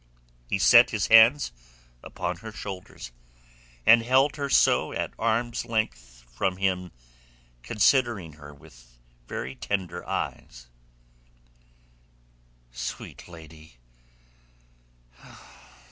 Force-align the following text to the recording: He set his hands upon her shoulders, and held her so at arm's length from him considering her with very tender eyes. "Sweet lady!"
He 0.49 0.57
set 0.57 0.89
his 0.89 1.05
hands 1.09 1.51
upon 2.01 2.37
her 2.37 2.51
shoulders, 2.51 3.11
and 3.85 4.01
held 4.01 4.35
her 4.35 4.49
so 4.49 4.91
at 4.91 5.13
arm's 5.19 5.63
length 5.63 6.23
from 6.35 6.57
him 6.57 6.91
considering 7.61 8.33
her 8.33 8.51
with 8.51 8.97
very 9.27 9.53
tender 9.53 10.03
eyes. 10.09 10.65
"Sweet 12.71 13.27
lady!" 13.27 13.77